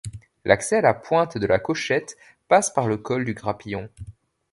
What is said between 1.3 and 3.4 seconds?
de la Cochette passe par le col du